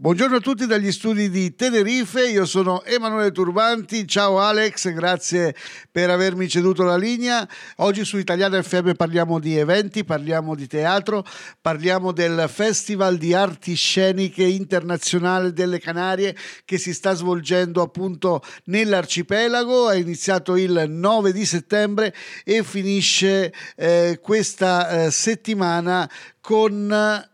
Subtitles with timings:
[0.00, 5.54] Buongiorno a tutti dagli studi di Tenerife, io sono Emanuele Turbanti, ciao Alex, grazie
[5.92, 7.46] per avermi ceduto la linea.
[7.76, 11.22] Oggi su Italiana FM parliamo di eventi, parliamo di teatro,
[11.60, 19.90] parliamo del Festival di Arti Sceniche Internazionale delle Canarie che si sta svolgendo appunto nell'arcipelago,
[19.90, 26.10] è iniziato il 9 di settembre e finisce eh, questa eh, settimana
[26.40, 27.28] con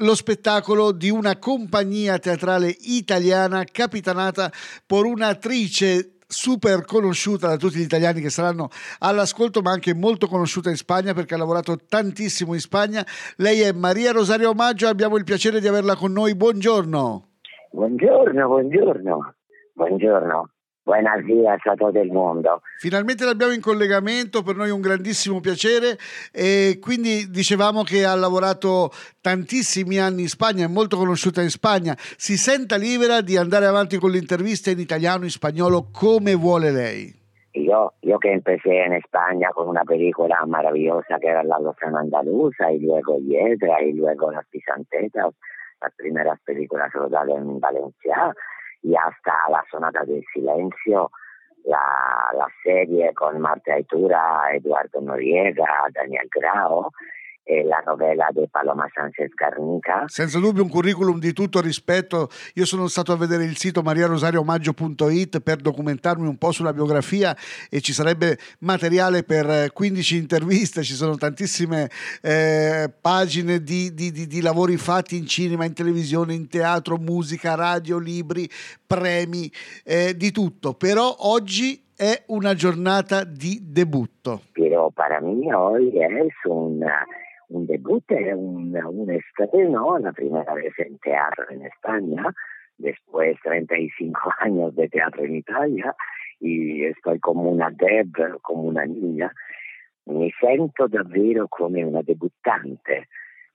[0.00, 4.50] lo spettacolo di una compagnia teatrale italiana capitanata
[4.86, 8.68] per un'attrice super conosciuta da tutti gli italiani che saranno
[9.00, 13.04] all'ascolto, ma anche molto conosciuta in Spagna perché ha lavorato tantissimo in Spagna.
[13.36, 16.34] Lei è Maria Rosario Maggio, abbiamo il piacere di averla con noi.
[16.34, 17.26] Buongiorno.
[17.72, 19.34] Buongiorno, buongiorno.
[19.74, 20.50] Buongiorno.
[20.90, 22.62] Buonasera a tutto il mondo.
[22.78, 25.96] Finalmente l'abbiamo in collegamento, per noi un grandissimo piacere
[26.32, 28.90] e quindi dicevamo che ha lavorato
[29.20, 33.98] tantissimi anni in Spagna, è molto conosciuta in Spagna, si senta libera di andare avanti
[33.98, 37.14] con l'intervista in italiano, in spagnolo, come vuole lei.
[37.52, 42.68] Yo, yo que empecé en España con una película maravillosa que era La Lozana Andaluza
[42.72, 45.34] y luego Hiedra y luego Las Pisantetas,
[45.80, 48.34] las primeras películas rodadas en Valencia,
[48.82, 51.10] y hasta La Sonata del Silencio,
[51.64, 57.19] la, la serie con Marta Aitura, Eduardo Noriega, Daniel Grao, e
[57.64, 60.04] la novella di Paloma Sanchez Garnica.
[60.06, 62.28] Senza dubbio un curriculum di tutto rispetto.
[62.54, 67.36] Io sono stato a vedere il sito mariarosariomaggio.it per documentarmi un po' sulla biografia
[67.68, 71.90] e ci sarebbe materiale per 15 interviste, ci sono tantissime
[72.22, 77.54] eh, pagine di, di, di, di lavori fatti in cinema, in televisione, in teatro, musica,
[77.54, 78.48] radio, libri,
[78.86, 79.50] premi,
[79.84, 80.74] eh, di tutto.
[80.74, 84.42] Però oggi è una giornata di debutto.
[84.52, 86.06] Però per me oggi è
[86.44, 86.82] un
[87.50, 92.32] un debut, un, un estreno, la primera vez en teatro en España,
[92.76, 95.94] después 35 años de teatro en Italia
[96.38, 99.32] y estoy como una deb, como una niña.
[100.06, 103.08] Mi sento davvero come una debuttante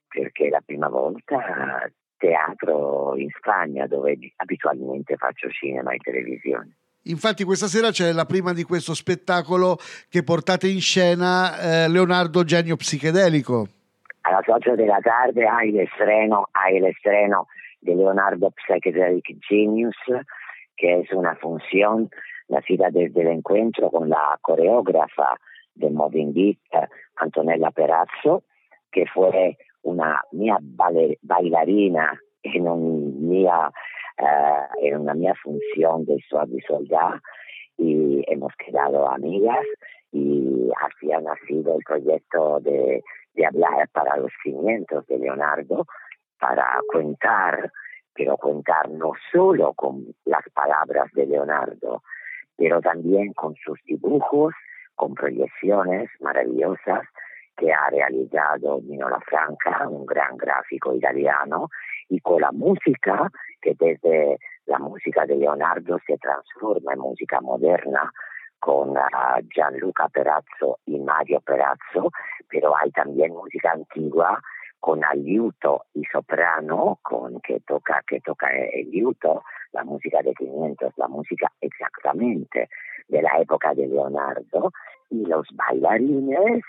[0.08, 6.76] perché è la prima volta teatro in Spagna dove abitualmente faccio cinema e televisione.
[7.06, 9.78] Infatti questa sera c'è la prima di questo spettacolo
[10.08, 13.75] che portate in scena eh, Leonardo Genio Psichedelico.
[14.26, 17.46] A las 8 de la tarde hay el estreno, hay el estreno
[17.80, 19.94] de Leonardo Psychedelic Genius,
[20.76, 22.10] que es una función
[22.48, 25.38] nacida desde el encuentro con la coreógrafa
[25.76, 28.42] de Moving Beat, Antonella Perazzo,
[28.90, 30.58] que fue una mia
[31.22, 37.20] bailarina en, un mia, uh, en una mia función de Suave Soldad
[37.78, 39.64] y hemos quedado amigas
[40.10, 43.04] y así ha nacido el proyecto de
[43.36, 45.86] de hablar para los cimientos de Leonardo,
[46.38, 47.70] para contar,
[48.14, 52.02] pero contar no solo con las palabras de Leonardo,
[52.56, 54.54] pero también con sus dibujos,
[54.94, 57.02] con proyecciones maravillosas
[57.56, 61.68] que ha realizado Nino Franca, un gran gráfico italiano,
[62.08, 63.30] y con la música
[63.60, 68.12] que desde la música de Leonardo se transforma en música moderna,
[68.58, 68.94] con
[69.54, 72.10] Gianluca Perazzo y Mario Perazzo,
[72.48, 74.40] pero hay también música antigua
[74.78, 80.92] con aliuto y soprano, con que toca, que toca el liuto, la música de 500,
[80.96, 82.68] la música exactamente
[83.08, 84.72] de la época de Leonardo,
[85.10, 86.62] y los bailarines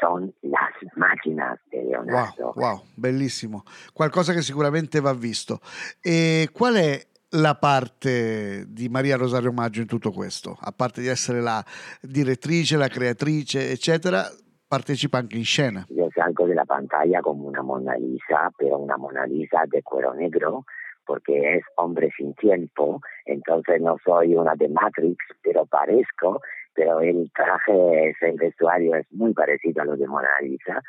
[0.00, 2.52] son las máquinas de Leonardo.
[2.54, 3.64] Wow, wow, bellissimo.
[3.92, 5.60] Qualcosa che sicuramente va visto.
[6.00, 7.00] E qual è
[7.34, 10.56] la parte di Maria Rosario Maggio in tutto questo?
[10.60, 11.64] A parte di essere la
[12.00, 14.28] direttrice, la creatrice, eccetera,
[14.66, 15.86] partecipa anche in scena.
[15.88, 20.14] Yo salgo de la pantalla como una Mona Lisa, pero una Mona Lisa de cuero
[20.14, 20.64] negro,
[21.04, 26.40] porque es hombre sin tiempo, entonces no soy una de Matrix, pero parezco,
[26.74, 30.82] pero el traje, el vestuario es muy parecido a lo de Mona Lisa,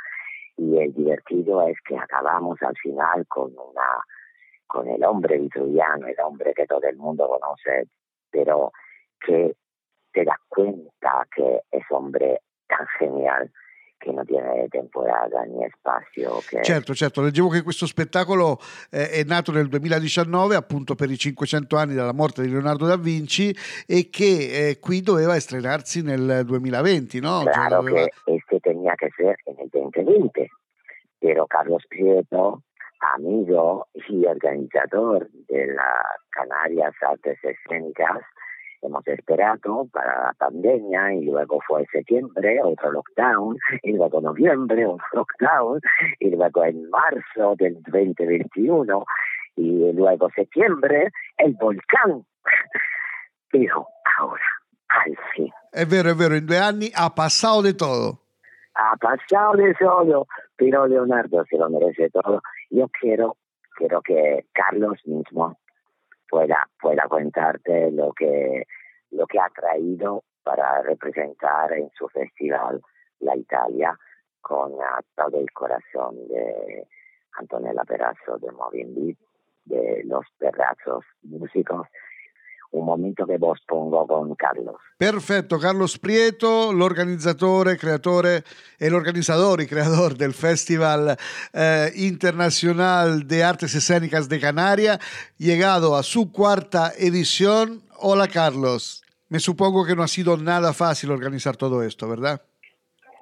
[0.55, 4.03] y el divertido es que acabamos al final con una
[4.73, 7.89] con el hombre vitruviano, el hombre que todo el mundo conoce,
[8.31, 8.71] pero
[9.23, 9.53] que
[10.11, 13.51] te das cuenta que es hombre tan genial
[13.99, 16.39] che non tiene temporada né spazio.
[16.39, 16.63] Che...
[16.63, 18.57] Certo, certo, leggevo che questo spettacolo
[18.89, 22.97] eh, è nato nel 2019 appunto per i 500 anni dalla morte di Leonardo da
[22.97, 23.55] Vinci
[23.85, 27.43] e che eh, qui doveva estrenarsi nel 2020, no?
[27.43, 28.07] Cioè, claro cioè, doveva...
[28.25, 30.49] que este tenía que ser en el 2020,
[31.19, 32.63] pero Carlos Prieto
[33.15, 38.21] amigo y organizador de las Canarias Artes Escénicas,
[38.81, 45.05] hemos esperado para la pandemia y luego fue septiembre, otro lockdown, y luego noviembre, otro
[45.13, 45.79] lockdown,
[46.19, 49.05] y luego en marzo del 2021
[49.55, 52.25] y luego septiembre el volcán.
[53.51, 53.87] Dijo,
[54.19, 54.43] ahora,
[54.87, 55.51] al fin.
[55.71, 58.19] È vero, è vero, in due anni ha passato di tutto.
[58.75, 60.25] Ha pasado de todo,
[60.55, 62.41] pero Leonardo se lo merece todo.
[62.73, 63.37] Yo quiero,
[63.77, 65.59] quiero que Carlos mismo
[66.27, 68.65] pueda, pueda contarte lo que,
[69.11, 72.81] lo que ha traído para representar en su festival
[73.19, 73.95] la Italia
[74.41, 74.71] con
[75.15, 76.87] todo el corazón de
[77.33, 79.17] Antonella Perazzo de Moving Beat,
[79.65, 81.87] de los Perrazos músicos
[82.73, 84.75] un momento che vos pongo con Carlos.
[84.97, 88.43] Perfetto, Carlos Prieto, l'organizzatore, creatore
[88.77, 91.15] e l'organizzatore, creador del Festival
[91.53, 94.99] eh, Internacional de Artes Escénicas de Canarias,
[95.37, 97.81] llegado a su cuarta edición.
[97.99, 102.41] Hola Carlos, me supongo que no ha sido nada fácil organizar todo esto, ¿verdad?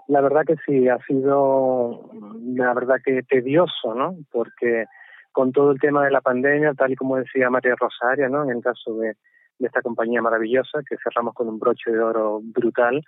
[0.08, 2.10] La verdad que sí, ha sido,
[2.56, 4.16] la verdad que tedioso, ¿no?
[4.32, 4.86] Porque
[5.32, 8.44] con todo el tema de la pandemia, tal y como decía María Rosaria, ¿no?
[8.44, 9.16] En el caso de,
[9.62, 13.02] de esta compañía maravillosa que cerramos con un broche de oro brutal.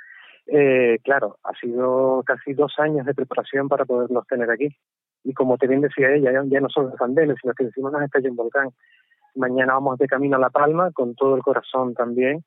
[0.47, 4.69] Eh, claro, ha sido casi dos años de preparación para poderlos tener aquí.
[5.23, 8.19] Y como te bien decía ella, ya, no son los sino que decimos nos está
[8.19, 8.69] en volcán.
[9.35, 12.43] Mañana vamos de camino a La Palma con todo el corazón también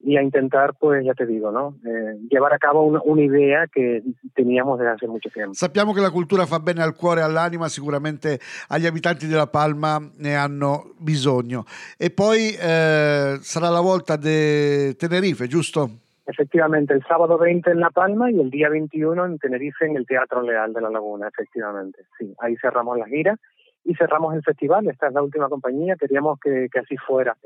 [0.00, 1.76] y a intentar, pues ya te digo, no?
[1.84, 4.02] Eh, llevar a cabo una, una, idea che
[4.34, 5.54] teníamos desde hace mucho tempo.
[5.54, 8.38] Sappiamo che la cultura fa bene al cuore e all'anima, sicuramente
[8.68, 11.64] agli abitanti della Palma ne hanno bisogno.
[11.96, 15.90] E poi eh, sarà la volta di Tenerife, giusto?
[16.26, 20.06] Efectivamente, el sábado 20 en La Palma y el día 21 en Tenerife en el
[20.06, 22.04] Teatro Leal de la Laguna, efectivamente.
[22.18, 23.36] Sí, ahí cerramos la gira
[23.84, 24.88] y cerramos el festival.
[24.88, 27.36] Esta es la última compañía, queríamos que, que así fuera.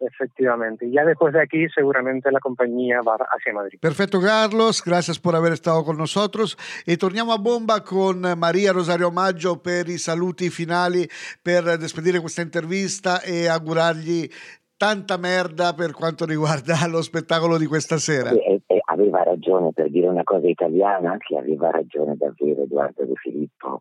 [0.00, 0.86] Efectivamente.
[0.86, 3.78] Y ya después de aquí seguramente la compañía va hacia Madrid.
[3.80, 4.82] Perfecto, Carlos.
[4.84, 6.56] Gracias por haber estado con nosotros.
[6.86, 11.08] E torniamo a bomba con Maria Rosario Maggio per i saluti finali,
[11.42, 14.28] per despedire questa intervista e augurargli
[14.76, 18.30] tanta merda per quanto riguarda lo spettacolo di questa sera.
[18.30, 23.14] E, e aveva ragione per dire una cosa italiana, che aveva ragione davvero Edoardo De
[23.16, 23.80] Filippo,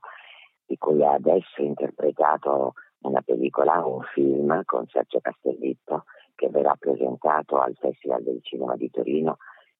[0.65, 5.76] di cui ha adesso interpretato una pellicola, un film con Sergio Castellitto
[6.47, 9.37] che verrà presentato al Festival del Cinema di Torino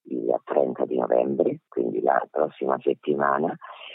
[0.10, 3.54] il 30 di novembre, quindi la prossima settimana,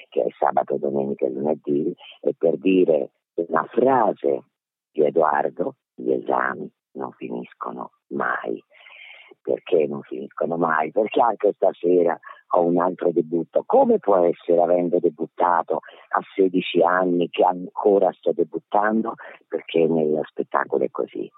[0.09, 4.45] che è sabato, domenica e lunedì, e per dire una frase
[4.91, 8.63] di Edoardo, gli esami non finiscono mai.
[9.41, 10.93] Perché non finiscono mai?
[10.93, 12.17] Perché anche stasera
[12.55, 13.65] ho un altro debutto.
[13.67, 15.81] Come può essere, avendo debuttato
[16.11, 19.15] a 16 anni, che ancora sto debuttando?
[19.49, 21.29] Perché nello spettacolo è così.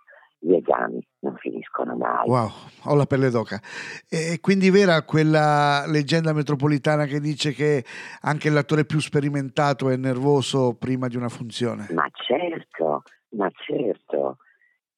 [0.45, 2.29] Gli esami non finiscono mai.
[2.29, 2.51] Wow,
[2.85, 3.61] ho la pelle d'oca.
[4.09, 7.83] E quindi vera quella leggenda metropolitana che dice che
[8.23, 11.87] anche l'attore più sperimentato è nervoso prima di una funzione?
[11.93, 14.37] Ma certo, ma certo.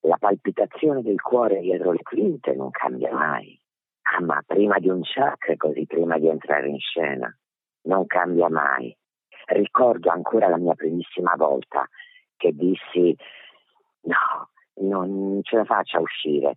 [0.00, 3.60] La palpitazione del cuore dietro le quinte non cambia mai
[4.08, 7.34] Ah, ma prima di un check, così prima di entrare in scena,
[7.82, 8.96] non cambia mai.
[9.46, 11.88] Ricordo ancora la mia primissima volta
[12.36, 13.16] che dissi
[14.02, 16.56] no, non ce la faccio a uscire.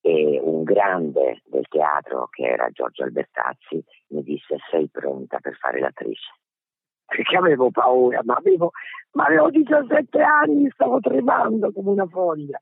[0.00, 5.80] E un grande del teatro, che era Giorgio Albertazzi, mi disse sei pronta per fare
[5.80, 6.30] l'attrice.
[7.04, 8.72] Perché avevo paura, ma avevo,
[9.12, 12.60] ma avevo 17 anni, stavo tremando come una foglia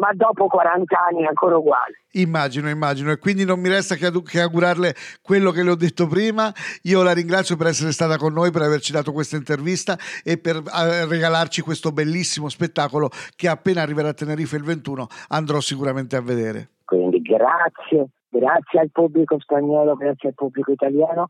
[0.00, 2.04] ma dopo 40 anni è ancora uguale.
[2.12, 6.06] Immagino, immagino, e quindi non mi resta che, che, augurarle quello che le ho detto
[6.06, 6.50] prima.
[6.84, 10.56] Io la ringrazio per essere stata con noi, per averci dato questa intervista e per
[10.56, 16.22] eh, regalarci questo bellissimo spettacolo che appena arriverà a Tenerife il 21 andrò sicuramente a
[16.22, 16.70] vedere.
[16.84, 21.26] Quindi grazie, grazie al pubblico spagnolo, grazie al pubblico italiano.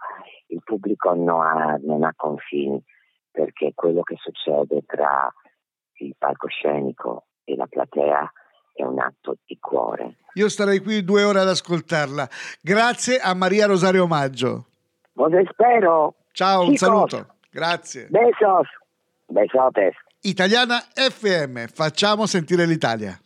[0.47, 2.83] Il pubblico non ha, non ha confini
[3.31, 5.33] perché quello che succede tra
[5.99, 8.33] il palcoscenico e la platea
[8.81, 10.17] è un atto di cuore.
[10.35, 12.29] Io starei qui due ore ad ascoltarla.
[12.61, 14.67] Grazie a Maria Rosario Maggio.
[15.13, 16.15] Vos spero.
[16.33, 17.35] Ciao, un saluto.
[17.51, 18.07] Grazie.
[18.09, 18.69] Besos.
[19.27, 19.95] Besotes.
[20.23, 23.19] Italiana FM, facciamo sentire l'Italia.